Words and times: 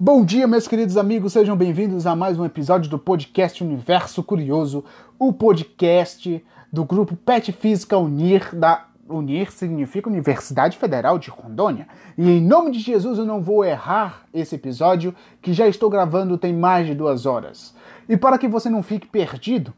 Bom 0.00 0.24
dia, 0.24 0.46
meus 0.46 0.68
queridos 0.68 0.96
amigos, 0.96 1.32
sejam 1.32 1.56
bem-vindos 1.56 2.06
a 2.06 2.14
mais 2.14 2.38
um 2.38 2.44
episódio 2.44 2.88
do 2.88 3.00
podcast 3.00 3.64
Universo 3.64 4.22
Curioso, 4.22 4.84
o 5.18 5.32
podcast 5.32 6.44
do 6.72 6.84
grupo 6.84 7.16
Pet 7.16 7.50
Física 7.50 7.98
Unir 7.98 8.54
da 8.54 8.86
Unir 9.08 9.50
significa 9.50 10.08
Universidade 10.08 10.78
Federal 10.78 11.18
de 11.18 11.30
Rondônia. 11.30 11.88
E 12.16 12.30
em 12.30 12.40
nome 12.40 12.70
de 12.70 12.78
Jesus 12.78 13.18
eu 13.18 13.24
não 13.24 13.42
vou 13.42 13.64
errar 13.64 14.22
esse 14.32 14.54
episódio 14.54 15.12
que 15.42 15.52
já 15.52 15.66
estou 15.66 15.90
gravando 15.90 16.38
tem 16.38 16.54
mais 16.54 16.86
de 16.86 16.94
duas 16.94 17.26
horas. 17.26 17.74
E 18.08 18.16
para 18.16 18.38
que 18.38 18.46
você 18.46 18.70
não 18.70 18.84
fique 18.84 19.08
perdido, 19.08 19.74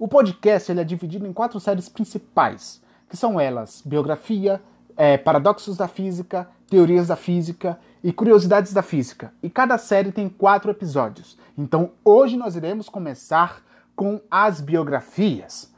o 0.00 0.08
podcast 0.08 0.72
ele 0.72 0.80
é 0.80 0.84
dividido 0.84 1.28
em 1.28 1.32
quatro 1.32 1.60
séries 1.60 1.88
principais, 1.88 2.82
que 3.08 3.16
são 3.16 3.38
elas: 3.38 3.84
biografia, 3.86 4.60
é, 4.96 5.16
paradoxos 5.16 5.76
da 5.76 5.86
física, 5.86 6.48
teorias 6.68 7.06
da 7.06 7.14
física 7.14 7.78
e 8.02 8.12
curiosidades 8.12 8.72
da 8.72 8.82
física. 8.82 9.32
E 9.42 9.50
cada 9.50 9.76
série 9.78 10.12
tem 10.12 10.28
quatro 10.28 10.70
episódios. 10.70 11.38
Então 11.56 11.92
hoje 12.04 12.36
nós 12.36 12.56
iremos 12.56 12.88
começar 12.88 13.62
com 13.94 14.20
as 14.30 14.60
biografias. 14.60 15.70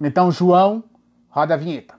Então, 0.00 0.30
João, 0.30 0.82
roda 1.28 1.54
a 1.54 1.56
vinheta. 1.56 1.94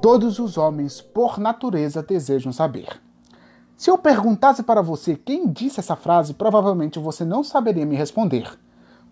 Todos 0.00 0.38
os 0.38 0.58
homens, 0.58 1.00
por 1.00 1.38
natureza, 1.38 2.02
desejam 2.02 2.52
saber. 2.52 3.03
Se 3.84 3.90
eu 3.90 3.98
perguntasse 3.98 4.62
para 4.62 4.80
você 4.80 5.14
quem 5.14 5.46
disse 5.46 5.78
essa 5.78 5.94
frase, 5.94 6.32
provavelmente 6.32 6.98
você 6.98 7.22
não 7.22 7.44
saberia 7.44 7.84
me 7.84 7.94
responder. 7.94 8.50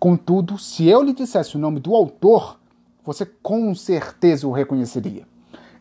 Contudo, 0.00 0.56
se 0.56 0.88
eu 0.88 1.02
lhe 1.02 1.12
dissesse 1.12 1.56
o 1.56 1.58
nome 1.58 1.78
do 1.78 1.94
autor, 1.94 2.58
você 3.04 3.26
com 3.26 3.74
certeza 3.74 4.48
o 4.48 4.50
reconheceria. 4.50 5.28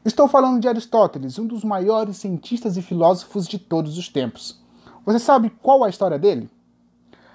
Estou 0.04 0.28
falando 0.28 0.60
de 0.60 0.68
Aristóteles, 0.68 1.40
um 1.40 1.48
dos 1.48 1.64
maiores 1.64 2.18
cientistas 2.18 2.76
e 2.76 2.82
filósofos 2.82 3.48
de 3.48 3.58
todos 3.58 3.98
os 3.98 4.10
tempos. 4.10 4.62
Você 5.06 5.20
sabe 5.20 5.54
qual 5.62 5.86
é 5.86 5.88
a 5.88 5.90
história 5.90 6.20
dele? 6.20 6.50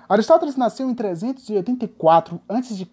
Aristóteles 0.07 0.57
nasceu 0.57 0.91
em 0.91 0.95
384 0.95 2.39
a.C. 2.47 2.87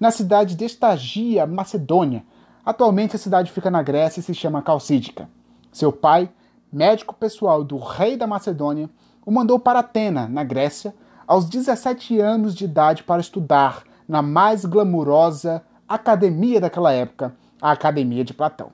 na 0.00 0.10
cidade 0.10 0.56
de 0.56 0.64
Estagia, 0.64 1.46
Macedônia, 1.46 2.24
Atualmente 2.66 3.14
a 3.14 3.20
cidade 3.20 3.52
fica 3.52 3.70
na 3.70 3.84
Grécia 3.84 4.18
e 4.18 4.22
se 4.24 4.34
chama 4.34 4.62
Calcídica. 4.62 5.28
Seu 5.70 5.92
pai, 5.92 6.28
médico 6.74 7.14
pessoal 7.14 7.62
do 7.62 7.78
rei 7.78 8.16
da 8.16 8.26
Macedônia, 8.26 8.90
o 9.24 9.30
mandou 9.30 9.60
para 9.60 9.78
Atena, 9.78 10.26
na 10.26 10.42
Grécia, 10.42 10.92
aos 11.24 11.48
17 11.48 12.18
anos 12.18 12.52
de 12.52 12.64
idade 12.64 13.04
para 13.04 13.20
estudar 13.20 13.84
na 14.08 14.20
mais 14.20 14.64
glamurosa 14.64 15.62
academia 15.88 16.60
daquela 16.60 16.92
época, 16.92 17.32
a 17.62 17.70
Academia 17.70 18.24
de 18.24 18.34
Platão. 18.34 18.72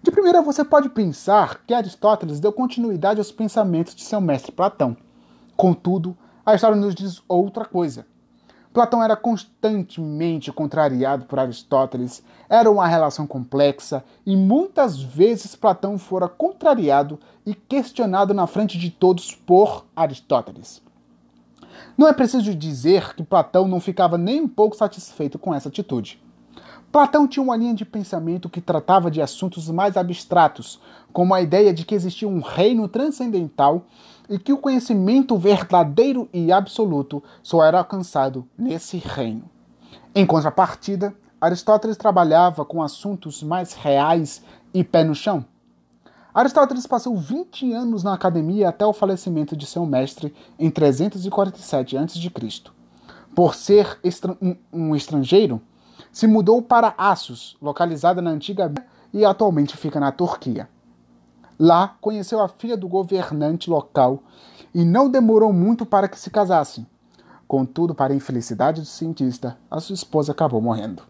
De 0.00 0.10
primeira, 0.12 0.40
você 0.40 0.64
pode 0.64 0.88
pensar 0.88 1.62
que 1.66 1.74
Aristóteles 1.74 2.38
deu 2.38 2.52
continuidade 2.52 3.18
aos 3.18 3.32
pensamentos 3.32 3.92
de 3.94 4.04
seu 4.04 4.20
mestre 4.20 4.52
Platão. 4.52 4.96
Contudo, 5.56 6.16
a 6.44 6.54
história 6.54 6.76
nos 6.76 6.94
diz 6.94 7.20
outra 7.28 7.64
coisa. 7.64 8.06
Platão 8.76 9.02
era 9.02 9.16
constantemente 9.16 10.52
contrariado 10.52 11.24
por 11.24 11.38
Aristóteles, 11.38 12.22
era 12.46 12.70
uma 12.70 12.86
relação 12.86 13.26
complexa 13.26 14.04
e 14.26 14.36
muitas 14.36 15.00
vezes 15.00 15.56
Platão 15.56 15.96
fora 15.96 16.28
contrariado 16.28 17.18
e 17.46 17.54
questionado 17.54 18.34
na 18.34 18.46
frente 18.46 18.76
de 18.76 18.90
todos 18.90 19.34
por 19.34 19.86
Aristóteles. 19.96 20.82
Não 21.96 22.06
é 22.06 22.12
preciso 22.12 22.54
dizer 22.54 23.14
que 23.14 23.22
Platão 23.22 23.66
não 23.66 23.80
ficava 23.80 24.18
nem 24.18 24.42
um 24.42 24.48
pouco 24.48 24.76
satisfeito 24.76 25.38
com 25.38 25.54
essa 25.54 25.70
atitude. 25.70 26.22
Platão 26.90 27.28
tinha 27.28 27.42
uma 27.42 27.56
linha 27.56 27.74
de 27.74 27.84
pensamento 27.84 28.48
que 28.48 28.60
tratava 28.60 29.10
de 29.10 29.20
assuntos 29.20 29.68
mais 29.68 29.96
abstratos, 29.96 30.80
como 31.12 31.34
a 31.34 31.42
ideia 31.42 31.74
de 31.74 31.84
que 31.84 31.94
existia 31.94 32.28
um 32.28 32.40
reino 32.40 32.88
transcendental 32.88 33.84
e 34.28 34.38
que 34.38 34.52
o 34.52 34.58
conhecimento 34.58 35.36
verdadeiro 35.36 36.28
e 36.32 36.50
absoluto 36.50 37.22
só 37.42 37.62
era 37.64 37.78
alcançado 37.78 38.48
nesse 38.56 38.96
reino. 38.98 39.44
Em 40.14 40.24
contrapartida, 40.24 41.14
Aristóteles 41.40 41.96
trabalhava 41.96 42.64
com 42.64 42.82
assuntos 42.82 43.42
mais 43.42 43.74
reais 43.74 44.42
e 44.72 44.82
pé 44.82 45.04
no 45.04 45.14
chão. 45.14 45.44
Aristóteles 46.32 46.86
passou 46.86 47.16
20 47.16 47.72
anos 47.72 48.02
na 48.02 48.12
academia 48.12 48.68
até 48.68 48.84
o 48.84 48.92
falecimento 48.92 49.56
de 49.56 49.64
seu 49.64 49.86
mestre 49.86 50.34
em 50.58 50.70
347 50.70 51.96
a.C. 51.96 52.30
Por 53.34 53.54
ser 53.54 53.98
um 54.72 54.94
estrangeiro, 54.94 55.60
se 56.16 56.26
mudou 56.26 56.62
para 56.62 56.94
Assos, 56.96 57.58
localizada 57.60 58.22
na 58.22 58.30
antiga 58.30 58.72
e 59.12 59.22
atualmente 59.22 59.76
fica 59.76 60.00
na 60.00 60.10
Turquia. 60.10 60.66
Lá 61.58 61.94
conheceu 62.00 62.40
a 62.40 62.48
filha 62.48 62.74
do 62.74 62.88
governante 62.88 63.68
local 63.68 64.22
e 64.74 64.82
não 64.82 65.10
demorou 65.10 65.52
muito 65.52 65.84
para 65.84 66.08
que 66.08 66.18
se 66.18 66.30
casassem. 66.30 66.86
Contudo, 67.46 67.94
para 67.94 68.14
a 68.14 68.16
infelicidade 68.16 68.80
do 68.80 68.86
cientista, 68.86 69.58
a 69.70 69.78
sua 69.78 69.92
esposa 69.92 70.32
acabou 70.32 70.58
morrendo. 70.58 71.02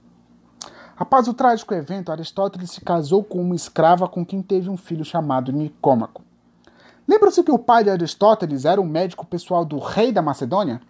Após 0.97 1.29
o 1.29 1.35
trágico 1.35 1.73
evento, 1.73 2.11
Aristóteles 2.11 2.73
se 2.73 2.81
casou 2.81 3.23
com 3.23 3.41
uma 3.41 3.55
escrava 3.55 4.09
com 4.09 4.27
quem 4.27 4.43
teve 4.43 4.69
um 4.69 4.77
filho 4.77 5.05
chamado 5.05 5.53
Nicômaco. 5.53 6.25
Lembra-se 7.07 7.45
que 7.45 7.53
o 7.53 7.61
pai 7.61 7.85
de 7.85 7.91
Aristóteles 7.91 8.65
era 8.65 8.81
o 8.81 8.85
médico 8.85 9.25
pessoal 9.25 9.65
do 9.65 9.79
rei 9.79 10.11
da 10.11 10.21
Macedônia? 10.21 10.81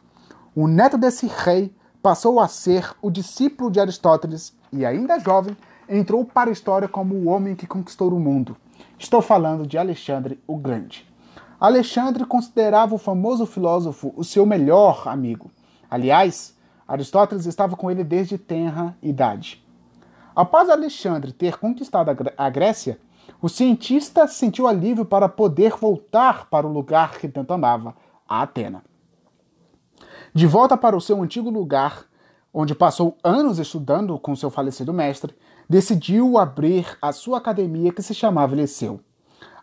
O 0.55 0.67
neto 0.67 0.97
desse 0.97 1.27
rei 1.27 1.71
passou 2.07 2.39
a 2.39 2.47
ser 2.47 2.95
o 3.03 3.11
discípulo 3.11 3.69
de 3.69 3.81
Aristóteles 3.81 4.57
e, 4.73 4.87
ainda 4.87 5.19
jovem, 5.19 5.57
entrou 5.89 6.25
para 6.25 6.51
a 6.51 6.53
história 6.53 6.87
como 6.87 7.17
o 7.17 7.27
homem 7.27 7.57
que 7.57 7.67
conquistou 7.67 8.13
o 8.13 8.21
mundo. 8.21 8.57
Estou 8.97 9.21
falando 9.21 9.67
de 9.67 9.77
Alexandre 9.77 10.41
o 10.47 10.57
Grande. 10.57 11.05
Alexandre 11.59 12.25
considerava 12.25 12.95
o 12.95 12.99
famoso 12.99 13.45
filósofo 13.45 14.15
o 14.17 14.23
seu 14.23 14.47
melhor 14.47 15.09
amigo. 15.09 15.51
Aliás, 15.91 16.57
Aristóteles 16.87 17.45
estava 17.45 17.75
com 17.75 17.91
ele 17.91 18.05
desde 18.05 18.39
tenra 18.39 18.97
idade. 19.03 19.67
Após 20.33 20.71
Alexandre 20.71 21.33
ter 21.33 21.59
conquistado 21.59 22.17
a 22.39 22.51
Grécia, 22.51 23.01
o 23.43 23.49
cientista 23.49 24.29
sentiu 24.29 24.69
alívio 24.69 25.05
para 25.05 25.29
poder 25.29 25.73
voltar 25.73 26.49
para 26.49 26.69
o 26.69 26.73
lugar 26.73 27.19
que 27.19 27.27
tanto 27.27 27.53
amava, 27.53 27.97
a 28.29 28.43
Atena. 28.43 28.85
De 30.37 30.47
volta 30.47 30.77
para 30.77 30.95
o 30.95 31.01
seu 31.01 31.23
antigo 31.23 31.49
lugar, 31.49 32.05
onde 32.53 32.75
passou 32.75 33.17
anos 33.25 33.59
estudando 33.59 34.19
com 34.19 34.37
seu 34.37 34.51
falecido 34.51 34.93
mestre, 34.93 35.35
decidiu 35.67 36.37
abrir 36.37 36.87
a 37.01 37.11
sua 37.11 37.39
academia 37.39 37.91
que 37.91 38.03
se 38.03 38.13
chamava 38.13 38.55
Liceu. 38.55 39.01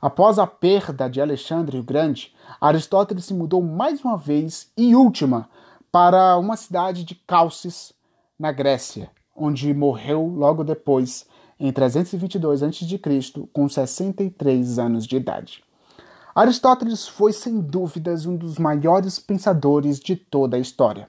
Após 0.01 0.39
a 0.39 0.47
perda 0.47 1.07
de 1.07 1.22
Alexandre 1.22 1.78
o 1.78 1.84
Grande, 1.84 2.34
Aristóteles 2.59 3.25
se 3.25 3.35
mudou 3.35 3.61
mais 3.61 4.03
uma 4.03 4.17
vez 4.17 4.72
e 4.75 4.95
última 4.95 5.47
para 5.91 6.39
uma 6.39 6.57
cidade 6.57 7.03
de 7.03 7.13
Calcis, 7.13 7.94
na 8.40 8.51
Grécia, 8.51 9.11
onde 9.35 9.72
morreu 9.75 10.25
logo 10.25 10.63
depois, 10.63 11.28
em 11.59 11.72
322 11.72 12.63
a.C., 12.63 13.00
com 13.53 13.69
63 13.69 14.79
anos 14.79 15.05
de 15.05 15.17
idade. 15.17 15.63
Aristóteles 16.35 17.07
foi 17.07 17.31
sem 17.31 17.61
dúvidas 17.61 18.25
um 18.25 18.35
dos 18.35 18.57
maiores 18.57 19.19
pensadores 19.19 19.99
de 19.99 20.16
toda 20.16 20.57
a 20.57 20.59
história. 20.59 21.07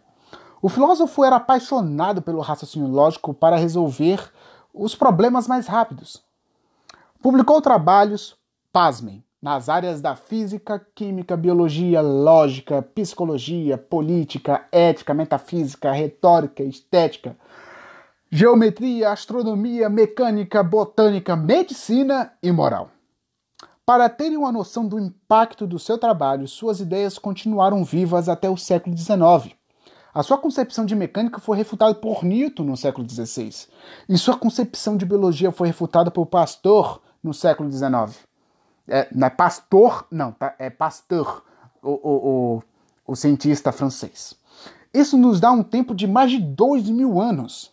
O 0.60 0.68
filósofo 0.68 1.24
era 1.24 1.36
apaixonado 1.36 2.20
pelo 2.20 2.40
raciocínio 2.40 2.88
lógico 2.88 3.32
para 3.32 3.56
resolver 3.56 4.30
os 4.72 4.94
problemas 4.94 5.48
mais 5.48 5.66
rápidos. 5.66 6.22
Publicou 7.22 7.62
trabalhos, 7.62 8.36
pasmem, 8.70 9.24
nas 9.40 9.70
áreas 9.70 10.02
da 10.02 10.14
física, 10.14 10.78
química, 10.94 11.36
biologia, 11.36 12.02
lógica, 12.02 12.82
psicologia, 12.82 13.78
política, 13.78 14.66
ética, 14.70 15.14
metafísica, 15.14 15.90
retórica, 15.90 16.62
estética, 16.62 17.34
geometria, 18.30 19.10
astronomia, 19.10 19.88
mecânica, 19.88 20.62
botânica, 20.62 21.34
medicina 21.34 22.32
e 22.42 22.52
moral. 22.52 22.90
Para 23.86 24.08
terem 24.08 24.38
uma 24.38 24.50
noção 24.50 24.88
do 24.88 24.98
impacto 24.98 25.66
do 25.66 25.78
seu 25.78 25.98
trabalho, 25.98 26.48
suas 26.48 26.80
ideias 26.80 27.18
continuaram 27.18 27.84
vivas 27.84 28.30
até 28.30 28.48
o 28.48 28.56
século 28.56 28.96
XIX. 28.96 29.54
A 30.14 30.22
sua 30.22 30.38
concepção 30.38 30.86
de 30.86 30.94
mecânica 30.94 31.38
foi 31.38 31.58
refutada 31.58 31.94
por 31.94 32.24
Newton 32.24 32.62
no 32.62 32.78
século 32.78 33.06
XVI, 33.06 33.66
e 34.08 34.16
sua 34.16 34.38
concepção 34.38 34.96
de 34.96 35.04
biologia 35.04 35.52
foi 35.52 35.66
refutada 35.68 36.10
por 36.10 36.24
Pasteur 36.24 36.98
no 37.22 37.34
século 37.34 37.70
XIX. 37.70 38.18
É, 38.88 39.06
não 39.14 39.26
é 39.26 39.30
Pasteur, 39.30 40.06
não, 40.10 40.32
tá? 40.32 40.54
é 40.58 40.70
Pasteur, 40.70 41.42
o, 41.82 41.90
o, 41.90 42.28
o, 42.56 42.62
o 43.08 43.14
cientista 43.14 43.70
francês. 43.70 44.34
Isso 44.94 45.18
nos 45.18 45.40
dá 45.40 45.52
um 45.52 45.62
tempo 45.62 45.94
de 45.94 46.06
mais 46.06 46.30
de 46.30 46.38
dois 46.38 46.88
mil 46.88 47.20
anos. 47.20 47.70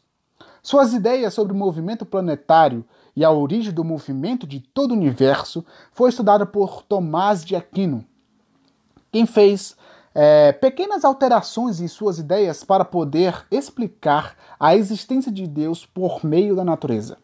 Suas 0.62 0.94
ideias 0.94 1.34
sobre 1.34 1.54
o 1.54 1.56
movimento 1.56 2.06
planetário 2.06 2.84
e 3.16 3.24
a 3.24 3.32
origem 3.32 3.74
do 3.74 3.84
movimento 3.84 4.48
de 4.48 4.60
todo 4.60 4.92
o 4.92 4.98
universo 4.98 5.66
foi 5.92 6.10
estudada 6.10 6.46
por 6.46 6.84
Tomás 6.84 7.44
de 7.44 7.56
Aquino, 7.56 8.06
quem 9.12 9.26
fez 9.26 9.76
é, 10.14 10.52
pequenas 10.52 11.04
alterações 11.04 11.80
em 11.80 11.88
suas 11.88 12.20
ideias 12.20 12.64
para 12.64 12.86
poder 12.86 13.46
explicar 13.50 14.36
a 14.60 14.76
existência 14.76 15.32
de 15.32 15.48
Deus 15.48 15.86
por 15.86 16.26
meio 16.26 16.56
da 16.56 16.64
natureza. 16.64 17.18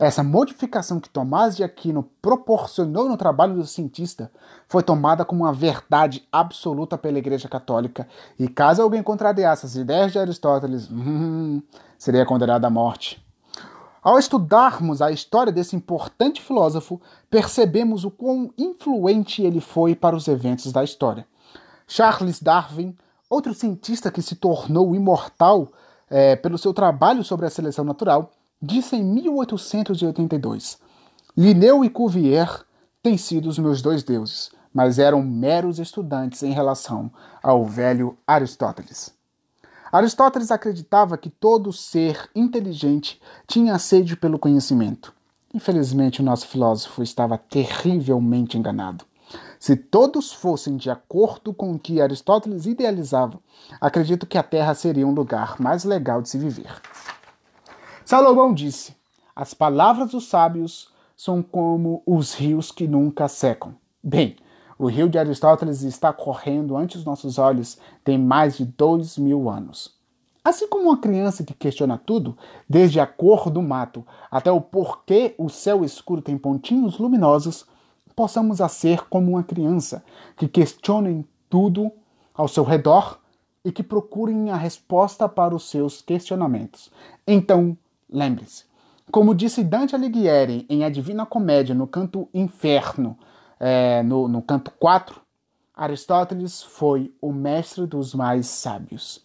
Essa 0.00 0.24
modificação 0.24 0.98
que 0.98 1.08
Tomás 1.08 1.56
de 1.56 1.62
Aquino 1.62 2.10
proporcionou 2.20 3.08
no 3.08 3.16
trabalho 3.16 3.54
do 3.54 3.64
cientista 3.64 4.32
foi 4.68 4.82
tomada 4.82 5.24
como 5.24 5.44
uma 5.44 5.52
verdade 5.52 6.26
absoluta 6.30 6.98
pela 6.98 7.18
Igreja 7.18 7.48
Católica, 7.48 8.08
e 8.36 8.48
caso 8.48 8.82
alguém 8.82 9.02
contrariasse 9.02 9.64
as 9.64 9.76
ideias 9.76 10.10
de 10.10 10.18
Aristóteles, 10.18 10.90
hum, 10.90 11.62
seria 11.96 12.26
condenado 12.26 12.64
à 12.64 12.70
morte. 12.70 13.24
Ao 14.06 14.20
estudarmos 14.20 15.02
a 15.02 15.10
história 15.10 15.52
desse 15.52 15.74
importante 15.74 16.40
filósofo, 16.40 17.00
percebemos 17.28 18.04
o 18.04 18.10
quão 18.12 18.52
influente 18.56 19.42
ele 19.42 19.60
foi 19.60 19.96
para 19.96 20.14
os 20.14 20.28
eventos 20.28 20.70
da 20.70 20.84
história. 20.84 21.26
Charles 21.88 22.40
Darwin, 22.40 22.96
outro 23.28 23.52
cientista 23.52 24.08
que 24.08 24.22
se 24.22 24.36
tornou 24.36 24.94
imortal 24.94 25.66
é, 26.08 26.36
pelo 26.36 26.56
seu 26.56 26.72
trabalho 26.72 27.24
sobre 27.24 27.46
a 27.46 27.50
seleção 27.50 27.84
natural, 27.84 28.30
disse 28.62 28.94
em 28.94 29.02
1882: 29.02 30.78
Linneu 31.36 31.84
e 31.84 31.90
Cuvier 31.90 32.62
têm 33.02 33.18
sido 33.18 33.48
os 33.48 33.58
meus 33.58 33.82
dois 33.82 34.04
deuses, 34.04 34.52
mas 34.72 35.00
eram 35.00 35.20
meros 35.20 35.80
estudantes 35.80 36.44
em 36.44 36.52
relação 36.52 37.10
ao 37.42 37.64
velho 37.64 38.16
Aristóteles. 38.24 39.15
Aristóteles 39.96 40.50
acreditava 40.50 41.16
que 41.16 41.30
todo 41.30 41.72
ser 41.72 42.28
inteligente 42.34 43.18
tinha 43.46 43.78
sede 43.78 44.14
pelo 44.14 44.38
conhecimento. 44.38 45.14
Infelizmente, 45.54 46.20
o 46.20 46.24
nosso 46.24 46.46
filósofo 46.48 47.02
estava 47.02 47.38
terrivelmente 47.38 48.58
enganado. 48.58 49.06
Se 49.58 49.74
todos 49.74 50.32
fossem 50.32 50.76
de 50.76 50.90
acordo 50.90 51.54
com 51.54 51.72
o 51.72 51.78
que 51.78 52.00
Aristóteles 52.00 52.66
idealizava, 52.66 53.40
acredito 53.80 54.26
que 54.26 54.36
a 54.36 54.42
Terra 54.42 54.74
seria 54.74 55.06
um 55.06 55.14
lugar 55.14 55.58
mais 55.58 55.82
legal 55.82 56.20
de 56.20 56.28
se 56.28 56.36
viver. 56.36 56.80
Salomão 58.04 58.52
disse: 58.52 58.94
As 59.34 59.54
palavras 59.54 60.10
dos 60.10 60.28
sábios 60.28 60.92
são 61.16 61.42
como 61.42 62.02
os 62.04 62.34
rios 62.34 62.70
que 62.70 62.86
nunca 62.86 63.28
secam. 63.28 63.74
Bem, 64.02 64.36
o 64.78 64.86
rio 64.86 65.08
de 65.08 65.18
Aristóteles 65.18 65.82
está 65.82 66.12
correndo 66.12 66.76
ante 66.76 66.96
os 66.96 67.04
nossos 67.04 67.38
olhos 67.38 67.78
tem 68.04 68.18
mais 68.18 68.56
de 68.56 68.64
dois 68.64 69.16
mil 69.16 69.48
anos. 69.48 69.94
Assim 70.44 70.68
como 70.68 70.90
uma 70.90 70.98
criança 70.98 71.42
que 71.42 71.54
questiona 71.54 71.98
tudo, 71.98 72.36
desde 72.68 73.00
a 73.00 73.06
cor 73.06 73.50
do 73.50 73.60
mato 73.60 74.06
até 74.30 74.50
o 74.50 74.60
porquê 74.60 75.34
o 75.38 75.48
céu 75.48 75.84
escuro 75.84 76.22
tem 76.22 76.38
pontinhos 76.38 76.98
luminosos, 76.98 77.66
possamos 78.14 78.60
a 78.60 78.68
ser 78.68 79.08
como 79.08 79.32
uma 79.32 79.42
criança 79.42 80.04
que 80.36 80.46
questionem 80.46 81.26
tudo 81.50 81.90
ao 82.34 82.46
seu 82.46 82.62
redor 82.62 83.18
e 83.64 83.72
que 83.72 83.82
procurem 83.82 84.50
a 84.50 84.56
resposta 84.56 85.28
para 85.28 85.54
os 85.54 85.68
seus 85.68 86.00
questionamentos. 86.00 86.92
Então, 87.26 87.76
lembre-se, 88.08 88.64
como 89.10 89.34
disse 89.34 89.64
Dante 89.64 89.96
Alighieri 89.96 90.64
em 90.68 90.84
A 90.84 90.88
Divina 90.88 91.26
Comédia, 91.26 91.74
no 91.74 91.86
canto 91.86 92.28
Inferno, 92.32 93.18
é, 93.58 94.02
no, 94.02 94.28
no 94.28 94.42
canto 94.42 94.70
4, 94.72 95.20
Aristóteles 95.74 96.62
foi 96.62 97.12
o 97.20 97.32
mestre 97.32 97.86
dos 97.86 98.14
mais 98.14 98.46
sábios. 98.46 99.24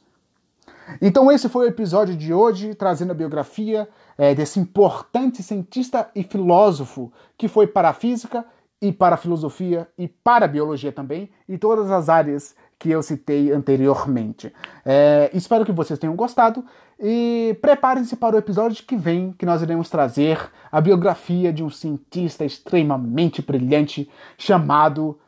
Então 1.02 1.32
esse 1.32 1.48
foi 1.48 1.66
o 1.66 1.70
episódio 1.70 2.16
de 2.16 2.34
hoje, 2.34 2.76
trazendo 2.76 3.12
a 3.12 3.16
biografia 3.16 3.88
é, 4.18 4.36
desse 4.36 4.60
importante 4.60 5.42
cientista 5.42 6.10
e 6.14 6.24
filósofo 6.24 7.12
que 7.38 7.48
foi 7.48 7.68
para 7.68 7.90
a 7.90 7.94
física 7.94 8.46
e 8.82 8.92
para 8.92 9.16
a 9.16 9.18
filosofia 9.18 9.88
e 9.98 10.08
para 10.08 10.46
a 10.46 10.48
biologia 10.48 10.92
também, 10.92 11.30
e 11.48 11.58
todas 11.58 11.90
as 11.92 12.10
áreas 12.10 12.56
que 12.82 12.90
eu 12.90 13.04
citei 13.04 13.52
anteriormente. 13.52 14.52
É, 14.84 15.30
espero 15.36 15.64
que 15.64 15.72
vocês 15.72 16.00
tenham 16.00 16.16
gostado 16.16 16.66
e 17.00 17.56
preparem-se 17.62 18.16
para 18.16 18.36
o 18.36 18.40
episódio 18.40 18.84
que 18.84 18.98
vem, 18.98 19.34
que 19.34 19.46
nós 19.46 19.62
iremos 19.62 19.88
trazer 19.88 20.52
a 20.72 20.82
biografia 20.82 21.54
de 21.54 21.64
um 21.64 21.70
cientista 21.70 22.44
extremamente 22.44 23.40
brilhante 23.40 24.10
chamado, 24.36 25.20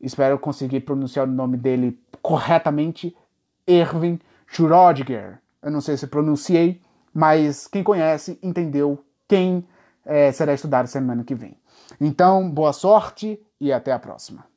espero 0.00 0.38
conseguir 0.38 0.80
pronunciar 0.80 1.28
o 1.28 1.30
nome 1.30 1.58
dele 1.58 2.00
corretamente, 2.22 3.14
Erwin 3.66 4.18
Schrödinger. 4.50 5.40
Eu 5.62 5.70
não 5.70 5.82
sei 5.82 5.98
se 5.98 6.06
pronunciei, 6.06 6.80
mas 7.12 7.66
quem 7.66 7.82
conhece 7.82 8.38
entendeu 8.42 8.98
quem 9.28 9.66
é, 10.06 10.32
será 10.32 10.54
estudado 10.54 10.86
semana 10.86 11.22
que 11.22 11.34
vem. 11.34 11.54
Então, 12.00 12.50
boa 12.50 12.72
sorte 12.72 13.38
e 13.60 13.70
até 13.70 13.92
a 13.92 13.98
próxima. 13.98 14.53